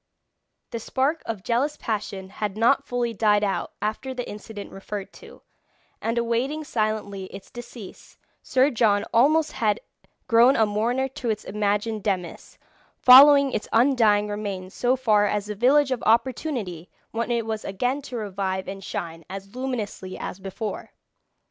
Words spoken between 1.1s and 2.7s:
of jealous passion had